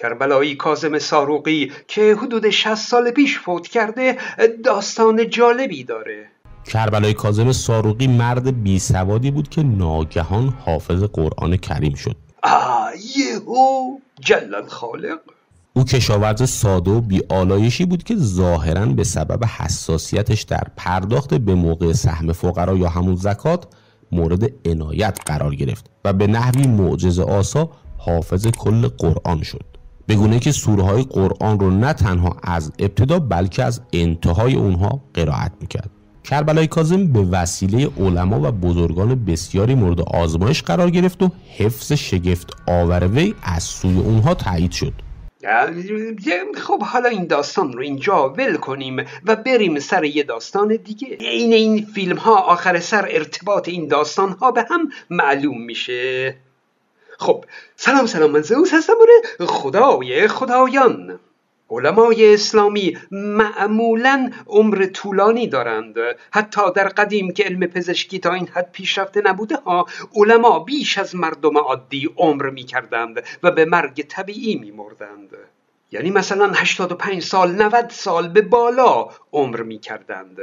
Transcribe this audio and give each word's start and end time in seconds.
کربلایی 0.00 0.56
کازم 0.56 0.98
ساروقی 0.98 1.72
که 1.88 2.16
حدود 2.22 2.50
60 2.50 2.74
سال 2.74 3.10
پیش 3.10 3.38
فوت 3.38 3.68
کرده 3.68 4.16
داستان 4.64 5.30
جالبی 5.30 5.84
داره. 5.84 6.26
کربلای 6.66 7.14
کازم 7.14 7.52
ساروقی 7.52 8.06
مرد 8.06 8.62
بی 8.62 8.78
سوادی 8.78 9.30
بود 9.30 9.48
که 9.48 9.62
ناگهان 9.62 10.54
حافظ 10.66 11.02
قرآن 11.02 11.56
کریم 11.56 11.94
شد. 11.94 12.16
آه 12.42 12.90
یهو 13.16 13.98
جل 14.20 14.66
خالق. 14.66 15.18
او 15.72 15.84
کشاورز 15.84 16.50
ساده 16.50 16.90
و 16.90 17.00
بیالایشی 17.00 17.84
بود 17.84 18.02
که 18.02 18.16
ظاهرا 18.16 18.86
به 18.86 19.04
سبب 19.04 19.44
حساسیتش 19.44 20.42
در 20.42 20.62
پرداخت 20.76 21.34
به 21.34 21.54
موقع 21.54 21.92
سهم 21.92 22.32
فقرا 22.32 22.76
یا 22.76 22.88
همون 22.88 23.16
زکات 23.16 23.66
مورد 24.12 24.68
عنایت 24.68 25.18
قرار 25.26 25.54
گرفت 25.54 25.90
و 26.04 26.12
به 26.12 26.26
نحوی 26.26 26.66
معجز 26.66 27.18
آسا 27.18 27.70
حافظ 27.98 28.46
کل 28.46 28.88
قرآن 28.88 29.42
شد. 29.42 29.69
بگونه 30.10 30.38
که 30.38 30.52
سوره 30.52 30.82
های 30.82 31.02
قرآن 31.02 31.60
رو 31.60 31.70
نه 31.70 31.92
تنها 31.92 32.36
از 32.42 32.72
ابتدا 32.78 33.18
بلکه 33.18 33.64
از 33.64 33.80
انتهای 33.92 34.54
اونها 34.54 35.00
قرائت 35.14 35.52
می‌کرد. 35.60 35.90
کربلای 36.24 36.66
کازم 36.66 37.12
به 37.12 37.20
وسیله 37.20 37.90
علما 38.00 38.40
و 38.48 38.52
بزرگان 38.52 39.24
بسیاری 39.24 39.74
مورد 39.74 40.00
آزمایش 40.00 40.62
قرار 40.62 40.90
گرفت 40.90 41.22
و 41.22 41.30
حفظ 41.56 41.92
شگفت 41.92 42.56
آور 42.68 43.08
وی 43.08 43.34
از 43.42 43.62
سوی 43.62 43.98
اونها 43.98 44.34
تایید 44.34 44.72
شد. 44.72 44.92
خب 46.56 46.82
حالا 46.82 47.08
این 47.08 47.26
داستان 47.26 47.72
رو 47.72 47.80
اینجا 47.80 48.28
ول 48.28 48.56
کنیم 48.56 48.96
و 49.24 49.36
بریم 49.36 49.78
سر 49.78 50.04
یه 50.04 50.22
داستان 50.22 50.78
دیگه. 50.84 51.16
این 51.20 51.52
این 51.52 51.86
فیلم 51.94 52.16
ها 52.16 52.36
آخر 52.36 52.80
سر 52.80 53.08
ارتباط 53.10 53.68
این 53.68 53.88
داستان 53.88 54.30
ها 54.30 54.50
به 54.50 54.66
هم 54.70 54.88
معلوم 55.10 55.62
میشه. 55.62 56.36
خب 57.20 57.44
سلام 57.76 58.06
سلام 58.06 58.30
من 58.30 58.40
زوس 58.40 58.74
هستم 58.74 58.94
خدای 59.40 60.28
خدایان. 60.28 61.20
علمای 61.70 62.34
اسلامی 62.34 62.98
معمولا 63.10 64.30
عمر 64.46 64.86
طولانی 64.86 65.46
دارند. 65.46 65.94
حتی 66.30 66.60
در 66.76 66.88
قدیم 66.88 67.32
که 67.32 67.44
علم 67.44 67.66
پزشکی 67.66 68.18
تا 68.18 68.32
این 68.34 68.48
حد 68.48 68.72
پیشرفته 68.72 69.22
نبوده 69.24 69.56
ها 69.56 69.86
علما 70.14 70.58
بیش 70.58 70.98
از 70.98 71.16
مردم 71.16 71.58
عادی 71.58 72.10
عمر 72.16 72.50
می 72.50 72.64
کردند 72.64 73.22
و 73.42 73.50
به 73.50 73.64
مرگ 73.64 74.02
طبیعی 74.02 74.56
می 74.56 74.70
مردند 74.70 75.36
یعنی 75.90 76.10
مثلا 76.10 76.52
85 76.52 77.22
سال 77.22 77.62
90 77.62 77.90
سال 77.90 78.28
به 78.28 78.42
بالا 78.42 79.08
عمر 79.32 79.62
می 79.62 79.78
کردند 79.78 80.38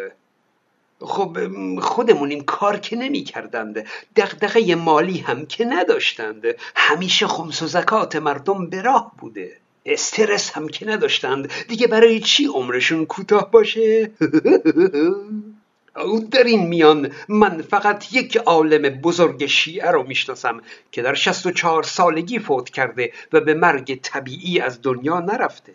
خب 1.02 1.38
خودمون 1.80 2.30
این 2.30 2.44
کار 2.44 2.78
که 2.78 2.96
نمی 2.96 3.24
کردند 3.24 3.86
دقدقه 4.16 4.76
مالی 4.76 5.18
هم 5.18 5.46
که 5.46 5.66
نداشتند 5.66 6.44
همیشه 6.76 7.28
خمس 7.28 7.62
و 7.62 7.68
زکات 7.68 8.16
مردم 8.16 8.70
به 8.70 8.82
راه 8.82 9.12
بوده. 9.18 9.58
استرس 9.86 10.52
هم 10.52 10.68
که 10.68 10.88
نداشتند. 10.88 11.52
دیگه 11.68 11.88
برای 11.88 12.20
چی 12.20 12.46
عمرشون 12.46 13.06
کوتاه 13.06 13.52
باشه؟ 13.52 14.04
در 16.32 16.44
این 16.44 16.68
میان 16.68 17.12
من 17.30 17.62
فقط 17.62 18.14
یک 18.14 18.38
عالم 18.38 18.90
بزرگ 18.90 19.46
شیعه 19.46 19.92
رو 19.92 20.04
می‌شناسم 20.04 20.62
که 20.92 21.02
در 21.02 21.14
64 21.14 21.84
سالگی 21.84 22.40
فوت 22.40 22.70
کرده 22.70 23.12
و 23.34 23.42
به 23.42 23.54
مرگ 23.54 24.00
طبیعی 24.02 24.60
از 24.60 24.82
دنیا 24.82 25.20
نرفته. 25.20 25.74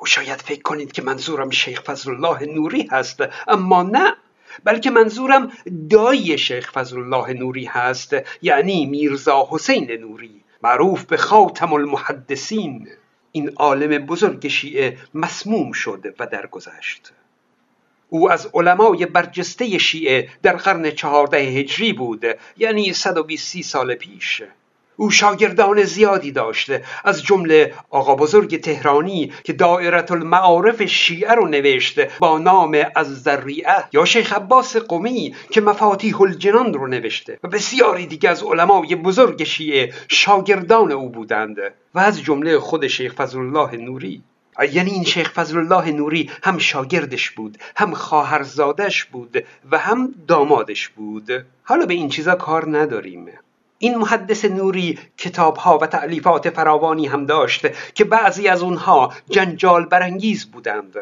او 0.00 0.06
شاید 0.06 0.42
فکر 0.42 0.62
کنید 0.62 0.92
که 0.92 1.02
منظورم 1.02 1.50
شیخ 1.50 1.82
فضل 1.82 2.10
الله 2.10 2.54
نوری 2.54 2.88
هست 2.92 3.20
اما 3.48 3.82
نه. 3.82 4.16
بلکه 4.64 4.90
منظورم 4.90 5.52
دایی 5.90 6.38
شیخ 6.38 6.72
فضل 6.72 6.98
الله 6.98 7.32
نوری 7.32 7.64
هست 7.64 8.16
یعنی 8.42 8.86
میرزا 8.86 9.48
حسین 9.50 9.90
نوری. 9.92 10.44
معروف 10.62 11.04
به 11.04 11.16
خاتم 11.16 11.72
المحدثین. 11.72 12.88
این 13.32 13.52
عالم 13.56 14.06
بزرگ 14.06 14.48
شیعه 14.48 14.98
مسموم 15.14 15.72
شد 15.72 16.14
و 16.18 16.26
درگذشت. 16.26 17.12
او 18.08 18.30
از 18.30 18.50
علمای 18.54 19.06
برجسته 19.06 19.78
شیعه 19.78 20.28
در 20.42 20.56
قرن 20.56 20.90
چهارده 20.90 21.36
هجری 21.36 21.92
بود 21.92 22.24
یعنی 22.56 22.92
120 22.92 23.60
سال 23.60 23.94
پیش. 23.94 24.42
او 24.96 25.10
شاگردان 25.10 25.82
زیادی 25.82 26.32
داشته 26.32 26.84
از 27.04 27.22
جمله 27.22 27.74
آقا 27.90 28.14
بزرگ 28.14 28.60
تهرانی 28.60 29.32
که 29.44 29.52
دائرت 29.52 30.12
المعارف 30.12 30.82
شیعه 30.82 31.32
رو 31.32 31.48
نوشته 31.48 32.10
با 32.18 32.38
نام 32.38 32.76
از 32.96 33.22
ذریعه 33.22 33.84
یا 33.92 34.04
شیخ 34.04 34.32
عباس 34.32 34.76
قمی 34.76 35.34
که 35.50 35.60
مفاتیح 35.60 36.20
الجنان 36.20 36.74
رو 36.74 36.86
نوشته 36.86 37.38
و 37.44 37.48
بسیاری 37.48 38.06
دیگه 38.06 38.30
از 38.30 38.42
علمای 38.42 38.96
بزرگ 38.96 39.44
شیعه 39.44 39.92
شاگردان 40.08 40.92
او 40.92 41.08
بودند 41.08 41.56
و 41.94 41.98
از 41.98 42.22
جمله 42.22 42.58
خود 42.58 42.86
شیخ 42.86 43.14
فضل 43.14 43.38
الله 43.38 43.76
نوری 43.76 44.22
یعنی 44.72 44.90
این 44.90 45.04
شیخ 45.04 45.32
فضل 45.32 45.58
الله 45.58 45.92
نوری 45.92 46.30
هم 46.42 46.58
شاگردش 46.58 47.30
بود 47.30 47.58
هم 47.76 47.94
خواهرزادش 47.94 49.04
بود 49.04 49.44
و 49.70 49.78
هم 49.78 50.14
دامادش 50.28 50.88
بود. 50.88 51.46
حالا 51.62 51.86
به 51.86 51.94
این 51.94 52.08
چیزا 52.08 52.34
کار 52.34 52.78
نداریم. 52.78 53.26
این 53.78 53.98
محدث 53.98 54.44
نوری 54.44 54.98
کتابها 55.16 55.78
و 55.78 55.86
تعلیفات 55.86 56.50
فراوانی 56.50 57.06
هم 57.06 57.26
داشت 57.26 57.66
که 57.94 58.04
بعضی 58.04 58.48
از 58.48 58.62
اونها 58.62 59.12
جنجال 59.30 59.84
برانگیز 59.84 60.50
بودند. 60.50 60.94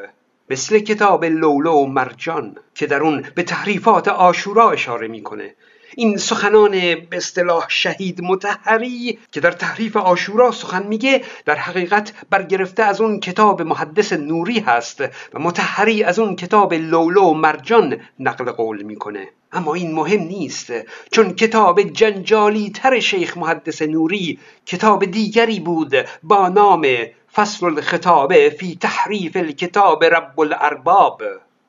مثل 0.50 0.78
کتاب 0.78 1.24
لولو 1.24 1.72
و 1.72 1.86
مرجان 1.86 2.56
که 2.74 2.86
در 2.86 3.00
اون 3.00 3.24
به 3.34 3.42
تحریفات 3.42 4.08
آشورا 4.08 4.70
اشاره 4.70 5.08
می‌کنه. 5.08 5.54
این 5.96 6.16
سخنان 6.16 6.70
به 6.70 7.16
اصطلاح 7.16 7.64
شهید 7.68 8.20
متحری 8.22 9.18
که 9.32 9.40
در 9.40 9.52
تحریف 9.52 9.96
آشورا 9.96 10.50
سخن 10.50 10.86
میگه 10.86 11.22
در 11.44 11.54
حقیقت 11.54 12.12
برگرفته 12.30 12.82
از 12.82 13.00
اون 13.00 13.20
کتاب 13.20 13.62
محدث 13.62 14.12
نوری 14.12 14.60
هست 14.60 15.00
و 15.34 15.38
متحری 15.38 16.02
از 16.02 16.18
اون 16.18 16.36
کتاب 16.36 16.74
لولو 16.74 17.22
و 17.22 17.34
مرجان 17.34 18.00
نقل 18.20 18.50
قول 18.52 18.82
می‌کنه. 18.82 19.28
اما 19.54 19.74
این 19.74 19.94
مهم 19.94 20.20
نیست 20.20 20.72
چون 21.10 21.34
کتاب 21.34 21.82
جنجالی 21.82 22.70
تر 22.70 23.00
شیخ 23.00 23.36
محدث 23.36 23.82
نوری 23.82 24.38
کتاب 24.66 25.04
دیگری 25.04 25.60
بود 25.60 25.94
با 26.22 26.48
نام 26.48 26.86
فصل 27.34 27.66
الخطابه 27.66 28.50
فی 28.50 28.78
تحریف 28.80 29.36
الکتاب 29.36 30.04
رب 30.04 30.40
الارباب. 30.40 31.22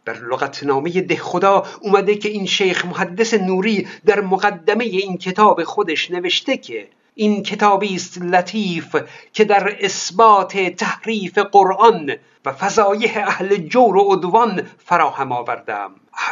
در 0.06 0.18
لغتنامه 0.18 1.01
ده 1.01 1.16
خدا 1.16 1.63
اومده 1.81 2.16
که 2.16 2.29
این 2.29 2.46
شیخ 2.46 2.85
محدث 2.85 3.34
نوری 3.34 3.88
در 4.06 4.22
مقدمه 4.22 4.84
این 4.84 5.17
کتاب 5.17 5.63
خودش 5.63 6.12
نوشته 6.12 6.57
که 6.57 6.88
این 7.15 7.43
کتابی 7.43 7.95
است 7.95 8.17
لطیف 8.21 8.95
که 9.33 9.43
در 9.43 9.75
اثبات 9.79 10.57
تحریف 10.57 11.37
قرآن 11.37 12.15
و 12.45 12.51
فضایح 12.51 13.23
اهل 13.27 13.55
جور 13.55 13.97
و 13.97 14.13
عدوان 14.13 14.67
فراهم 14.85 15.31
آوردم. 15.31 15.91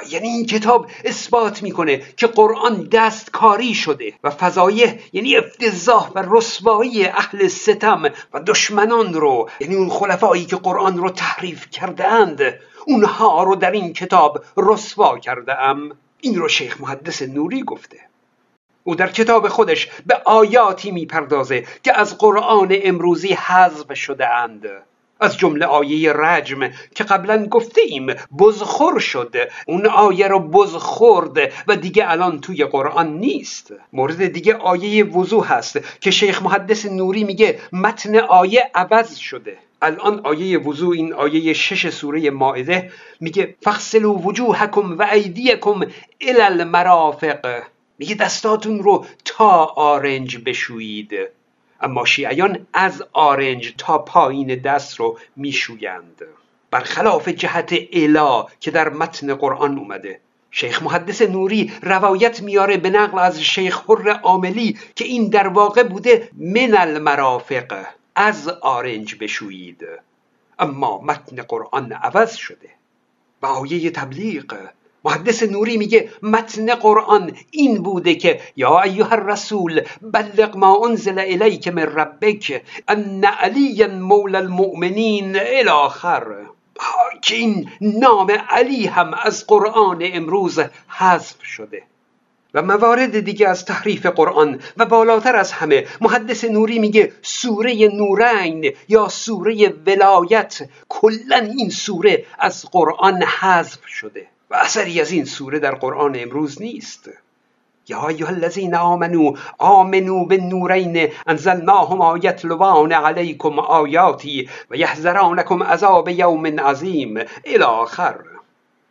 یعنی 0.09 0.27
این 0.27 0.45
کتاب 0.45 0.87
اثبات 1.05 1.63
می‌کنه 1.63 2.01
که 2.17 2.27
قرآن 2.27 2.83
دستکاری 2.91 3.73
شده 3.73 4.13
و 4.23 4.29
فضایح 4.29 4.99
یعنی 5.13 5.37
افتضاح 5.37 6.11
و 6.15 6.23
رسوایی 6.27 7.05
اهل 7.05 7.47
ستم 7.47 8.03
و 8.33 8.39
دشمنان 8.39 9.13
رو 9.13 9.49
یعنی 9.59 9.75
اون 9.75 9.89
خلفایی 9.89 10.45
که 10.45 10.55
قرآن 10.55 10.97
رو 10.97 11.09
تحریف 11.09 11.69
کرده 11.69 12.07
اند 12.07 12.41
اونها 12.87 13.43
رو 13.43 13.55
در 13.55 13.71
این 13.71 13.93
کتاب 13.93 14.43
رسوا 14.57 15.19
کرده 15.19 15.61
ام 15.61 15.97
این 16.21 16.35
رو 16.35 16.47
شیخ 16.47 16.81
محدث 16.81 17.21
نوری 17.21 17.63
گفته. 17.63 18.12
او 18.83 18.95
در 18.95 19.11
کتاب 19.11 19.47
خودش 19.47 19.89
به 20.05 20.15
آیاتی 20.25 20.91
می‌پردازه 20.91 21.65
که 21.83 21.99
از 21.99 22.17
قرآن 22.17 22.75
امروزی 22.83 23.33
حذف 23.33 23.93
شده 23.93 24.29
اند. 24.29 24.65
از 25.19 25.37
جمله 25.37 25.65
آیه 25.65 26.13
رجم 26.13 26.69
که 26.95 27.03
قبلا 27.03 27.45
گفته 27.45 27.81
ایم 27.81 28.07
بزخور 28.39 28.99
شد. 28.99 29.35
اون 29.67 29.85
آیه 29.85 30.27
رو 30.27 30.39
بز 30.39 30.75
خورد 30.75 31.37
و 31.67 31.75
دیگه 31.75 32.11
الان 32.11 32.41
توی 32.41 32.65
قرآن 32.65 33.07
نیست. 33.07 33.73
مورد 33.93 34.27
دیگه 34.27 34.53
آیه 34.53 35.05
وضوح 35.05 35.53
هست 35.53 35.99
که 36.01 36.11
شیخ 36.11 36.41
محدث 36.41 36.85
نوری 36.85 37.23
میگه 37.23 37.59
متن 37.71 38.15
آیه 38.15 38.71
عوض 38.75 39.15
شده. 39.15 39.57
الان 39.81 40.21
آیه 40.23 40.59
وضوع 40.59 40.95
این 40.95 41.13
آیه 41.13 41.53
شش 41.53 41.89
سوره 41.89 42.29
مائده 42.29 42.91
میگه 43.19 43.55
فغسلوا 43.61 44.13
وجوهکم 44.13 44.97
و 44.97 45.07
ایدیکم 45.11 45.81
الی 46.21 46.41
المرافق. 46.41 47.61
میگه 47.97 48.15
دستاتون 48.15 48.83
رو 48.83 49.05
تا 49.25 49.65
آرنج 49.65 50.37
بشویید. 50.37 51.11
اما 51.81 52.05
شیعیان 52.05 52.67
از 52.73 53.03
آرنج 53.13 53.73
تا 53.77 53.97
پایین 53.97 54.55
دست 54.55 54.99
رو 54.99 55.19
میشویند. 55.35 56.21
برخلاف 56.71 57.27
جهت 57.27 57.73
الا 57.93 58.47
که 58.59 58.71
در 58.71 58.89
متن 58.89 59.35
قرآن 59.35 59.77
اومده 59.77 60.19
شیخ 60.51 60.83
محدث 60.83 61.21
نوری 61.21 61.73
روایت 61.81 62.41
میاره 62.41 62.77
به 62.77 62.89
نقل 62.89 63.19
از 63.19 63.41
شیخ 63.41 63.89
حر 63.89 64.09
عاملی 64.09 64.77
که 64.95 65.05
این 65.05 65.29
در 65.29 65.47
واقع 65.47 65.83
بوده 65.83 66.29
من 66.37 66.77
المرافق 66.77 67.85
از 68.15 68.47
آرنج 68.47 69.15
بشویید. 69.15 69.87
اما 70.59 71.01
متن 71.01 71.41
قرآن 71.41 71.91
عوض 71.91 72.35
شده. 72.35 72.69
و 73.41 73.45
آیه 73.45 73.89
تبلیغ 73.89 74.55
محدث 75.05 75.43
نوری 75.43 75.77
میگه 75.77 76.09
متن 76.21 76.75
قرآن 76.75 77.31
این 77.51 77.83
بوده 77.83 78.15
که 78.15 78.39
یا 78.55 78.81
ایها 78.81 79.15
الرسول 79.15 79.81
بلغ 80.01 80.57
ما 80.57 80.87
انزل 80.87 81.19
الیک 81.19 81.67
من 81.67 81.83
ربک 81.83 82.63
ان 82.87 83.25
علی 83.25 83.87
مولا 83.87 84.39
المؤمنین 84.39 85.37
الاخر 85.39 86.23
که 87.21 87.35
این 87.35 87.69
نام 87.81 88.31
علی 88.49 88.85
هم 88.85 89.13
از 89.13 89.47
قرآن 89.47 89.99
امروز 90.13 90.59
حذف 90.87 91.43
شده. 91.43 91.83
و 92.53 92.61
موارد 92.61 93.19
دیگه 93.19 93.49
از 93.49 93.65
تحریف 93.65 94.05
قرآن 94.05 94.59
و 94.77 94.85
بالاتر 94.85 95.35
از 95.35 95.51
همه 95.51 95.85
محدث 96.01 96.43
نوری 96.43 96.79
میگه 96.79 97.11
سوره 97.21 97.87
نورین 97.93 98.73
یا 98.89 99.07
سوره 99.07 99.73
ولایت 99.85 100.69
کلا 100.89 101.37
این 101.37 101.69
سوره 101.69 102.25
از 102.39 102.65
قرآن 102.71 103.23
حذف 103.23 103.87
شده. 103.87 104.32
و 104.53 104.55
اثری 104.55 105.01
از 105.01 105.11
این 105.11 105.25
سوره 105.25 105.59
در 105.59 105.75
قرآن 105.75 106.15
امروز 106.19 106.61
نیست. 106.61 107.09
یا 107.87 108.07
ایها 108.07 108.29
الذین 108.29 108.75
آمنو 108.75 109.33
آمنو 109.57 110.25
بالنورین 110.25 111.09
انزلناهما 111.27 112.17
یتلوان 112.17 112.91
علیکم 112.91 113.59
آیاتی 113.59 114.49
و 114.71 114.75
یحذرانکم 114.75 115.63
عذاب 115.63 116.09
یوم 116.09 116.59
عظیم. 116.59 117.17
الی 117.45 117.63
آخر. 117.63 118.15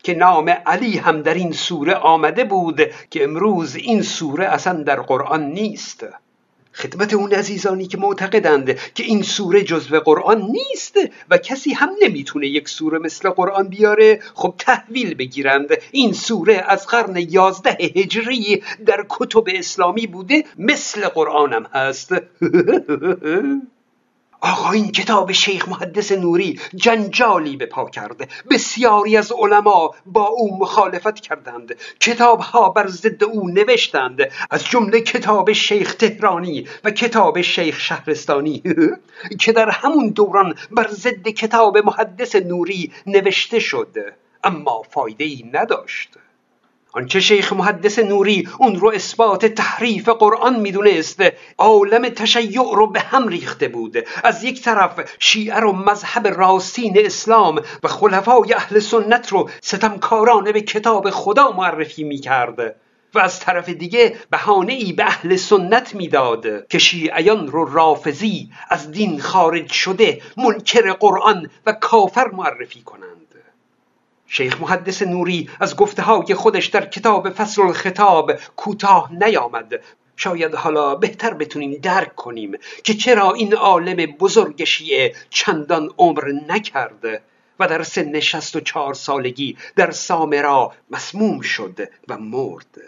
که 0.02 0.14
نام 0.14 0.48
علی 0.48 0.98
هم 0.98 1.22
در 1.22 1.34
این 1.34 1.52
سوره 1.52 1.94
آمده 1.94 2.44
بود 2.44 2.80
که 3.10 3.24
امروز 3.24 3.76
این 3.76 4.02
سوره 4.02 4.44
اصلا 4.44 4.82
در 4.82 5.00
قرآن 5.00 5.44
نیست. 5.44 6.06
خدمت 6.74 7.14
اون 7.14 7.32
عزیزانی 7.32 7.86
که 7.86 7.98
معتقدند 7.98 8.78
که 8.94 9.04
این 9.04 9.22
سوره 9.22 9.62
جزو 9.62 10.00
قرآن 10.00 10.42
نیست 10.42 10.96
و 11.30 11.38
کسی 11.38 11.72
هم 11.72 11.90
نمی‌تونه 12.02 12.46
یک 12.46 12.68
سوره 12.68 12.98
مثل 12.98 13.30
قرآن 13.30 13.68
بیاره 13.68 14.20
خب 14.34 14.54
تحویل 14.58 15.14
بگیرند. 15.14 15.68
این 15.92 16.12
سوره 16.12 16.64
از 16.68 16.86
قرن 16.86 17.16
یازده 17.16 17.70
هجری 17.70 18.62
در 18.86 19.06
کتب 19.08 19.44
اسلامی 19.46 20.06
بوده 20.06 20.44
مثل 20.58 21.08
قرآن 21.08 21.52
هم 21.52 21.66
هست. 21.72 22.12
آقا 24.44 24.70
این 24.70 24.92
کتاب 24.92 25.32
شیخ 25.32 25.68
محدث 25.68 26.12
نوری 26.12 26.60
جنجالی 26.74 27.56
به 27.56 27.66
پا 27.66 27.90
کرده. 27.90 28.28
بسیاری 28.50 29.16
از 29.16 29.32
علما 29.32 29.94
با 30.06 30.26
او 30.26 30.58
مخالفت 30.58 31.20
کردند. 31.20 31.76
کتاب 32.00 32.40
ها 32.40 32.68
بر 32.68 32.86
ضد 32.86 33.24
او 33.24 33.48
نوشتند. 33.48 34.20
از 34.50 34.64
جمله 34.64 35.00
کتاب 35.00 35.52
شیخ 35.52 35.94
تهرانی 35.94 36.68
و 36.84 36.90
کتاب 36.90 37.40
شیخ 37.40 37.80
شهرستانی. 37.80 38.62
که 39.40 39.52
در 39.52 39.70
همون 39.70 40.08
دوران 40.08 40.54
بر 40.70 40.88
ضد 40.88 41.28
کتاب 41.28 41.78
محدث 41.78 42.36
نوری 42.36 42.92
نوشته 43.06 43.58
شد. 43.58 43.96
اما 44.44 44.82
فایده 44.90 45.24
ای 45.24 45.44
نداشت. 45.52 46.10
آنچه 46.94 47.20
شیخ 47.20 47.52
محدث 47.52 47.98
نوری 47.98 48.48
اون 48.58 48.76
رو 48.76 48.88
اثبات 48.88 49.46
تحریف 49.46 50.08
قرآن 50.08 50.60
می‌دونست 50.60 51.22
عالم 51.58 52.08
تشیع 52.08 52.62
رو 52.74 52.86
به 52.86 53.00
هم 53.00 53.28
ریخته 53.28 53.68
بود. 53.68 53.96
از 54.24 54.44
یک 54.44 54.62
طرف 54.62 55.00
شیعه 55.18 55.56
رو 55.56 55.72
مذهب 55.72 56.26
راستین 56.26 57.06
اسلام 57.06 57.62
و 57.82 57.88
خلفای 57.88 58.52
اهل 58.52 58.78
سنت 58.78 59.28
رو 59.28 59.50
ستمکارانه 59.60 60.52
به 60.52 60.60
کتاب 60.60 61.10
خدا 61.10 61.52
معرفی 61.52 62.04
می‌کرد 62.04 62.76
و 63.14 63.18
از 63.18 63.40
طرف 63.40 63.68
دیگه 63.68 64.16
بهانه 64.30 64.72
ای 64.72 64.92
به 64.92 65.04
اهل 65.04 65.36
سنت 65.36 65.94
می‌داد 65.94 66.66
که 66.68 66.78
شیعیان 66.78 67.46
رو 67.48 67.74
رافضی 67.74 68.50
از 68.70 68.90
دین 68.90 69.20
خارج 69.20 69.72
شده 69.72 70.20
منکر 70.36 70.92
قرآن 70.92 71.50
و 71.66 71.72
کافر 71.72 72.28
معرفی 72.28 72.82
کنند. 72.82 73.11
شیخ 74.34 74.60
محدث 74.60 75.02
نوری 75.02 75.50
از 75.60 75.76
گفته 75.76 76.02
های 76.02 76.34
خودش 76.34 76.66
در 76.66 76.86
کتاب 76.86 77.30
فصل 77.30 77.62
الخطاب 77.62 78.32
کوتاه 78.56 79.10
نیامد. 79.12 79.72
شاید 80.16 80.54
حالا 80.54 80.94
بهتر 80.94 81.34
بتونیم 81.34 81.80
درک 81.82 82.14
کنیم 82.14 82.52
که 82.84 82.94
چرا 82.94 83.32
این 83.32 83.54
عالم 83.54 83.96
بزرگ 83.96 84.64
شیعه 84.64 85.14
چندان 85.30 85.90
عمر 85.98 86.24
نکرد 86.48 87.22
و 87.60 87.68
در 87.68 87.82
سن 87.82 88.20
64 88.20 88.94
سالگی 88.94 89.56
در 89.76 89.90
سامرا 89.90 90.72
مسموم 90.90 91.40
شد 91.40 91.88
و 92.08 92.18
مرد. 92.18 92.80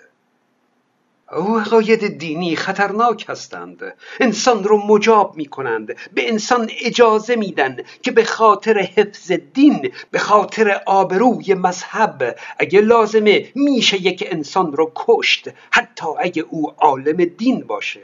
او 1.33 1.59
عقاید 1.59 2.19
دینی 2.19 2.57
خطرناک 2.57 3.25
هستند. 3.29 3.95
انسان 4.21 4.65
رو 4.65 4.87
مجاب 4.87 5.37
می 5.37 5.47
کنند 5.47 5.87
به 6.15 6.29
انسان 6.29 6.71
اجازه 6.81 7.37
میدن 7.37 7.77
که 8.03 8.11
به 8.11 8.25
خاطر 8.25 8.79
حفظ 8.79 9.33
دین 9.33 9.93
به 10.11 10.19
خاطر 10.19 10.81
آبروی 10.87 11.55
مذهب 11.55 12.37
اگه 12.59 12.81
لازمه 12.81 13.53
میشه 13.55 14.03
یک 14.03 14.29
انسان 14.31 14.73
رو 14.73 14.93
کشت 14.95 15.49
حتی 15.71 16.07
اگه 16.19 16.45
او 16.51 16.71
عالم 16.79 17.25
دین 17.25 17.61
باشه. 17.61 18.01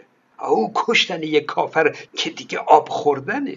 او 0.49 0.73
کشتن 0.75 1.23
یک 1.23 1.45
کافر 1.45 1.97
که 2.17 2.31
دیگه 2.31 2.59
آب 2.59 2.89
خوردنه. 2.89 3.57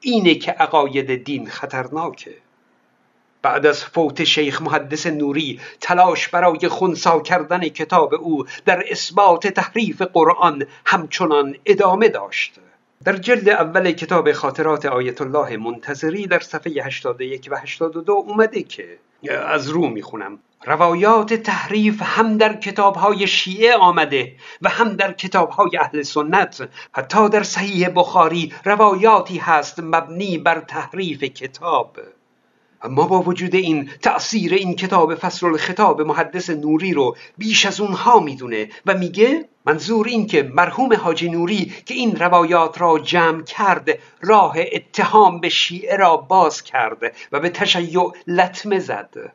اینه 0.00 0.34
که 0.34 0.52
عقاید 0.52 1.24
دین 1.24 1.46
خطرناکه. 1.46 2.34
بعد 3.42 3.66
از 3.66 3.84
فوت 3.84 4.24
شیخ 4.24 4.62
محدث 4.62 5.06
نوری 5.06 5.60
تلاش 5.80 6.28
برای 6.28 6.68
خونسا 6.68 7.20
کردن 7.20 7.68
کتاب 7.68 8.14
او 8.14 8.44
در 8.64 8.84
اثبات 8.90 9.46
تحریف 9.46 10.02
قرآن 10.02 10.66
همچنان 10.86 11.56
ادامه 11.66 12.08
داشت. 12.08 12.54
در 13.04 13.16
جلد 13.16 13.48
اول 13.48 13.92
کتاب 13.92 14.32
خاطرات 14.32 14.86
آیت 14.86 15.20
الله 15.22 15.56
منتظری 15.56 16.26
در 16.26 16.40
صفحه 16.40 16.84
81 16.84 17.48
و 17.50 17.56
82 17.56 18.12
اومده 18.12 18.62
که 18.62 18.98
از 19.30 19.68
رو 19.68 19.88
می‌خونم. 19.88 20.38
روایات 20.64 21.34
تحریف 21.34 22.02
هم 22.02 22.38
در 22.38 22.56
کتابهای 22.56 23.26
شیعه 23.26 23.74
آمده 23.76 24.36
و 24.62 24.68
هم 24.68 24.96
در 24.96 25.12
کتابهای 25.12 25.76
اهل 25.80 26.02
سنت. 26.02 26.68
حتی 26.92 27.28
در 27.28 27.42
صحیح 27.42 27.88
بخاری 27.88 28.52
روایاتی 28.64 29.38
هست 29.38 29.80
مبنی 29.80 30.38
بر 30.38 30.60
تحریف 30.60 31.24
کتاب. 31.24 31.98
اما 32.82 33.06
با 33.06 33.22
وجود 33.22 33.54
این 33.54 33.90
تأثیر 34.02 34.54
این 34.54 34.76
کتاب 34.76 35.14
فصل 35.14 35.46
الخطاب 35.46 36.00
محدث 36.00 36.50
نوری 36.50 36.92
رو 36.92 37.16
بیش 37.38 37.66
از 37.66 37.80
اونها 37.80 38.20
می‌دونه 38.20 38.68
و 38.86 38.94
میگه 38.94 39.48
منظور 39.66 40.06
این 40.06 40.26
که 40.26 40.42
مرحوم 40.42 40.94
حاجی 40.94 41.30
نوری 41.30 41.72
که 41.86 41.94
این 41.94 42.16
روایات 42.16 42.80
را 42.80 42.98
جمع 42.98 43.42
کرد 43.42 43.88
راه 44.20 44.56
اتهام 44.72 45.40
به 45.40 45.48
شیعه 45.48 45.96
را 45.96 46.16
باز 46.16 46.62
کرد 46.62 46.98
و 47.32 47.40
به 47.40 47.50
تشیع 47.50 48.12
لطمه 48.26 48.78
زد. 48.78 49.32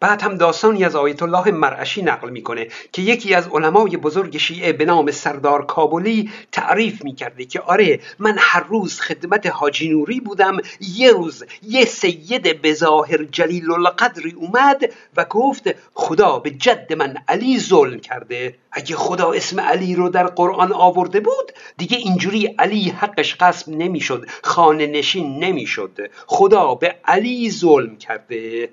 بعد 0.00 0.22
هم 0.22 0.36
داستانی 0.36 0.84
از 0.84 0.96
آیت 0.96 1.22
الله 1.22 1.50
مرعشی 1.50 2.02
نقل 2.02 2.30
می‌کنه 2.30 2.68
که 2.92 3.02
یکی 3.02 3.34
از 3.34 3.48
علمای 3.48 3.96
بزرگ 3.96 4.36
شیعه 4.36 4.72
به 4.72 4.84
نام 4.84 5.10
سردار 5.10 5.66
کابلی 5.66 6.30
تعریف 6.52 7.04
می‌کرده 7.04 7.44
که 7.44 7.60
آره 7.60 8.00
من 8.18 8.36
هر 8.38 8.64
روز 8.68 9.00
خدمت 9.00 9.46
حاجی 9.46 9.88
نوری 9.88 10.20
بودم 10.20 10.56
یه 10.80 11.12
روز 11.12 11.44
یه 11.62 11.84
سید 11.84 12.62
بظاهر 12.62 13.24
جلیل 13.24 13.70
القدری 13.70 14.32
اومد 14.32 14.92
و 15.16 15.24
گفت 15.24 15.74
خدا 15.94 16.38
به 16.38 16.50
جد 16.50 16.92
من 16.92 17.16
علی 17.28 17.58
ظلم 17.58 18.00
کرده 18.00 18.54
اگه 18.72 18.96
خدا 18.96 19.32
اسم 19.32 19.60
علی 19.60 19.94
رو 19.94 20.08
در 20.08 20.26
قرآن 20.26 20.72
آورده 20.72 21.20
بود 21.20 21.52
دیگه 21.76 21.96
اینجوری 21.96 22.46
علی 22.46 22.88
حقش 22.88 23.34
قسم 23.40 23.74
نمی‌شد 23.74 24.26
خانه 24.42 24.86
نشین 24.86 25.44
نمی‌شد 25.44 26.10
خدا 26.26 26.74
به 26.74 26.96
علی 27.04 27.50
ظلم 27.50 27.96
کرده. 27.96 28.68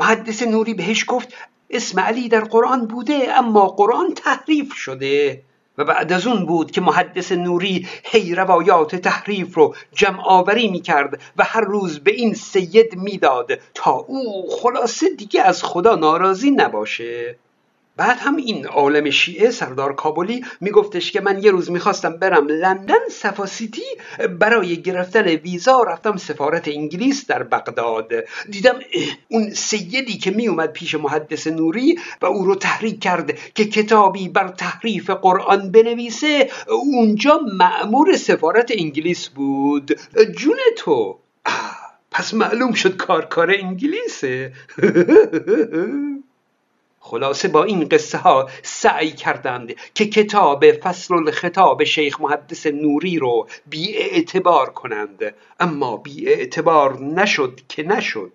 محدث 0.00 0.42
نوری 0.42 0.74
بهش 0.74 1.04
گفت 1.08 1.28
اسم 1.70 2.00
علی 2.00 2.28
در 2.28 2.40
قرآن 2.40 2.86
بوده 2.86 3.38
اما 3.38 3.66
قرآن 3.66 4.14
تحریف 4.14 4.72
شده. 4.72 5.42
و 5.78 5.84
بعد 5.84 6.12
از 6.12 6.26
اون 6.26 6.46
بود 6.46 6.70
که 6.70 6.80
محدث 6.80 7.32
نوری 7.32 7.88
هی 8.04 8.34
روایات 8.34 8.96
تحریف 8.96 9.54
رو 9.54 9.74
جمع 9.92 10.22
آوری 10.24 10.68
می 10.68 10.80
کرد 10.80 11.20
و 11.36 11.44
هر 11.44 11.60
روز 11.60 11.98
به 11.98 12.10
این 12.12 12.34
سید 12.34 12.94
می‌داد 12.96 13.50
تا 13.74 13.90
او 13.90 14.50
خلاصه 14.50 15.08
دیگه 15.14 15.42
از 15.42 15.62
خدا 15.62 15.94
ناراضی 15.94 16.50
نباشه. 16.50 17.36
بعد 18.00 18.18
هم 18.20 18.36
این 18.36 18.66
عالم 18.66 19.10
شیعه 19.10 19.50
سردار 19.50 19.94
کابلی 19.94 20.44
میگفتش 20.60 21.12
که 21.12 21.20
من 21.20 21.42
یه 21.42 21.50
روز 21.50 21.70
می‌خواستم 21.70 22.16
برم 22.16 22.46
لندن 22.48 23.08
سفاسیتی 23.10 23.82
برای 24.38 24.82
گرفتن 24.82 25.24
ویزا 25.24 25.82
رفتم 25.82 26.16
سفارت 26.16 26.68
انگلیس 26.68 27.26
در 27.26 27.42
بغداد. 27.42 28.12
دیدم 28.50 28.78
اون 29.28 29.50
سیدی 29.50 30.18
که 30.18 30.30
میومد 30.30 30.72
پیش 30.72 30.94
محدث 30.94 31.46
نوری 31.46 31.98
و 32.22 32.26
او 32.26 32.44
رو 32.44 32.54
تحریک 32.54 33.02
کرد 33.02 33.38
که 33.54 33.64
کتابی 33.64 34.28
بر 34.28 34.48
تحریف 34.48 35.10
قرآن 35.10 35.70
بنویسه 35.70 36.50
اونجا 36.68 37.40
معمور 37.58 38.16
سفارت 38.16 38.72
انگلیس 38.78 39.28
بود. 39.28 39.98
جون 40.36 40.58
تو. 40.76 41.18
پس 42.10 42.34
معلوم 42.34 42.72
شد 42.72 42.96
کارکار 42.96 43.50
انگلیسه. 43.58 44.52
خلاصه 47.02 47.48
با 47.48 47.64
این 47.64 47.88
قصه 47.88 48.18
ها 48.18 48.48
سعی 48.62 49.12
کردند 49.12 49.74
که 49.94 50.06
کتاب 50.06 50.72
فصل 50.72 51.14
الخطاب 51.14 51.84
شیخ 51.84 52.20
محدث 52.20 52.66
نوری 52.66 53.18
رو 53.18 53.48
بی 53.66 53.96
اعتبار 53.96 54.70
کنند. 54.70 55.34
اما 55.60 55.96
بی 55.96 56.28
اعتبار 56.28 56.98
نشد 57.00 57.60
که 57.68 57.82
نشد. 57.82 58.32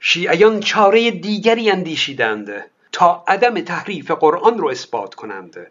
شیعیان 0.00 0.60
چاره 0.60 1.10
دیگری 1.10 1.70
اندیشیدند 1.70 2.64
تا 2.92 3.24
عدم 3.28 3.60
تحریف 3.60 4.10
قرآن 4.10 4.58
رو 4.58 4.68
اثبات 4.68 5.14
کنند. 5.14 5.66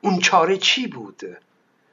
اون 0.00 0.18
چاره 0.18 0.56
چی 0.56 0.86
بود؟ 0.86 1.22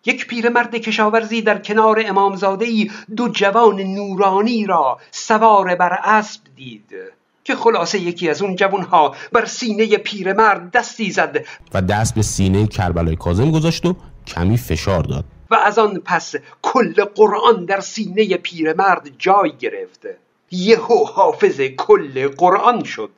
یک 0.05 0.27
پیرمرد 0.27 0.75
کشاورزی 0.75 1.41
در 1.41 1.57
کنار 1.57 2.03
امامزاده 2.05 2.65
ای 2.65 2.91
دو 3.15 3.29
جوان 3.29 3.81
نورانی 3.81 4.65
را 4.65 4.99
سوار 5.11 5.75
بر 5.75 5.99
اسب 6.03 6.41
دید. 6.55 7.18
که 7.43 7.55
خلاصه 7.55 7.99
یکی 7.99 8.29
از 8.29 8.41
اون 8.41 8.55
جوانها 8.55 9.15
بر 9.31 9.45
سینه 9.45 9.97
پیرمرد 9.97 10.71
دستی 10.71 11.11
زد 11.11 11.45
و 11.73 11.81
دست 11.81 12.15
به 12.15 12.21
سینه 12.21 12.67
کربلای 12.67 13.15
کازم 13.15 13.51
گذاشت 13.51 13.85
و 13.85 13.95
کمی 14.27 14.57
فشار 14.57 15.03
داد. 15.03 15.25
و 15.51 15.55
از 15.55 15.79
آن 15.79 16.01
پس 16.05 16.35
کل 16.61 17.03
قرآن 17.03 17.65
در 17.65 17.79
سینه 17.79 18.37
پیرمرد 18.37 19.09
جای 19.17 19.51
گرفت. 19.59 20.07
یهو 20.51 21.05
حافظ 21.05 21.61
کل 21.61 22.27
قرآن 22.27 22.83
شد. 22.83 23.11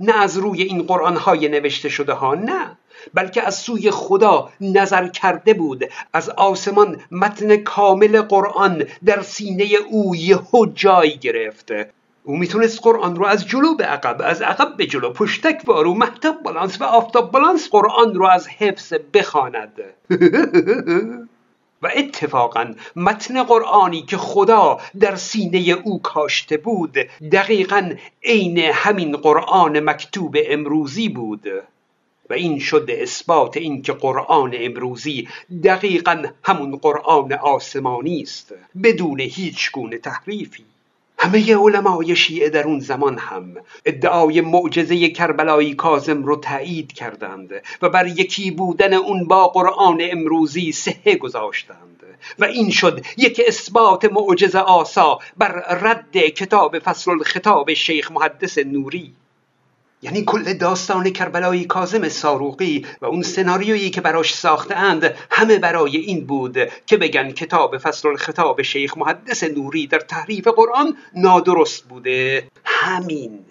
نه 0.00 0.12
از 0.12 0.36
روی 0.36 0.62
این 0.62 0.82
قرآن 0.82 1.16
های 1.16 1.48
نوشته 1.48 1.88
شده 1.88 2.12
ها 2.12 2.34
نه 2.34 2.76
بلکه 3.14 3.42
از 3.42 3.54
سوی 3.54 3.90
خدا 3.90 4.50
نظر 4.60 5.08
کرده 5.08 5.54
بود. 5.54 5.84
از 6.12 6.30
آسمان 6.30 7.00
متن 7.10 7.56
کامل 7.56 8.22
قرآن 8.22 8.84
در 9.04 9.22
سینه 9.22 9.68
او 9.90 10.16
یهو 10.16 10.66
جای 10.66 11.18
گرفت. 11.18 11.72
او 12.24 12.36
می‌تونست 12.36 12.80
قرآن 12.82 13.16
رو 13.16 13.26
از 13.26 13.46
جلو 13.46 13.74
به 13.74 13.84
عقب 13.84 14.22
از 14.24 14.42
عقب 14.42 14.76
به 14.76 14.86
جلو 14.86 15.12
پشتک 15.12 15.62
وارو 15.66 15.94
محتب 15.94 16.42
بالانس 16.42 16.80
و 16.80 16.84
آفتاب 16.84 17.30
بالانس 17.30 17.68
قرآن 17.70 18.14
رو 18.14 18.26
از 18.26 18.48
حفظ 18.48 18.94
بخواند. 19.14 19.72
و 21.82 21.90
اتفاقا 21.96 22.74
متن 22.96 23.42
قرآنی 23.42 24.02
که 24.02 24.16
خدا 24.16 24.80
در 25.00 25.16
سینه 25.16 25.58
او 25.84 26.02
کاشته 26.02 26.56
بود 26.56 26.96
دقیقا 27.32 27.92
عین 28.24 28.58
همین 28.58 29.16
قرآن 29.16 29.80
مکتوب 29.80 30.36
امروزی 30.48 31.08
بود. 31.08 31.46
و 32.30 32.32
این 32.32 32.58
شد 32.58 32.86
اثبات 32.90 33.56
اینکه 33.56 33.92
قرآن 33.92 34.54
امروزی 34.54 35.28
دقیقا 35.64 36.24
همون 36.44 36.76
قرآن 36.76 37.32
آسمانی 37.32 38.22
است 38.22 38.54
بدون 38.82 39.20
هیچ 39.20 39.72
گونه 39.72 39.98
تحریفی. 39.98 40.64
همه 41.18 41.56
علمای 41.56 42.16
شیعه 42.16 42.50
در 42.50 42.66
اون 42.66 42.80
زمان 42.80 43.18
هم 43.18 43.54
ادعای 43.84 44.40
معجزه 44.40 45.08
کربلایی 45.08 45.74
کازم 45.74 46.22
رو 46.22 46.36
تایید 46.36 46.92
کردند 46.92 47.50
و 47.82 47.88
بر 47.88 48.06
یکی 48.06 48.50
بودن 48.50 48.94
اون 48.94 49.28
با 49.28 49.48
قرآن 49.48 49.98
امروزی 50.00 50.72
سهه 50.72 51.16
گذاشتند. 51.16 52.02
و 52.38 52.44
این 52.44 52.70
شد 52.70 53.06
یک 53.16 53.42
اثبات 53.46 54.04
معجزه 54.04 54.58
آسا 54.58 55.18
بر 55.36 55.52
رد 55.82 56.16
کتاب 56.16 56.78
فصل 56.78 57.10
الخطاب 57.10 57.74
شیخ 57.74 58.12
محدث 58.12 58.58
نوری. 58.58 59.12
یعنی 60.02 60.24
کل 60.24 60.52
داستان 60.52 61.10
کربلای 61.10 61.64
کازم 61.64 62.08
ساروقی 62.08 62.86
و 63.00 63.06
اون 63.06 63.22
سناریویی 63.22 63.90
که 63.90 64.00
براش 64.00 64.34
ساخته 64.34 64.76
اند 64.76 65.14
همه 65.30 65.58
برای 65.58 65.96
این 65.96 66.26
بود 66.26 66.58
که 66.86 66.96
بگن 66.96 67.30
کتاب 67.30 67.78
فصل 67.78 68.08
الخطاب 68.08 68.62
شیخ 68.62 68.98
محدث 68.98 69.44
نوری 69.44 69.86
در 69.86 69.98
تحریف 69.98 70.48
قرآن 70.48 70.96
نادرست 71.16 71.84
بوده. 71.84 72.48
همین. 72.64 73.44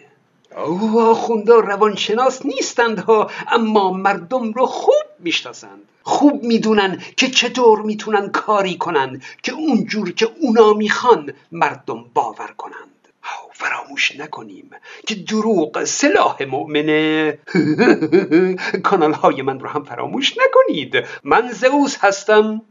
او 0.66 1.00
آخونده 1.02 1.54
روانشناس 1.54 2.46
نیستند 2.46 3.00
ها 3.00 3.32
اما 3.52 3.92
مردم 3.92 4.52
رو 4.52 4.66
خوب 4.66 5.04
می‌شناسند. 5.20 5.82
خوب 6.04 6.44
می‌دونن 6.44 7.02
که 7.18 7.28
چطور 7.28 7.82
می‌تونن 7.82 8.30
کاری 8.30 8.78
کنند 8.78 9.24
که 9.44 9.52
اونجور 9.54 10.12
که 10.12 10.30
اونا 10.42 10.74
می‌خوان 10.74 11.34
مردم 11.52 12.06
باور 12.14 12.54
کنند 12.58 12.97
فراموش 13.58 14.16
نکنیم 14.20 14.70
که 15.08 15.16
دروغ 15.16 15.84
سلاح 15.84 16.44
مؤمنه. 16.44 17.38
کانال 18.88 19.14
های 19.14 19.42
من 19.42 19.60
رو 19.60 19.70
هم 19.70 19.84
فراموش 19.84 20.38
نکنید. 20.38 21.06
من 21.24 21.52
زئوس 21.52 21.98
هستم. 22.00 22.62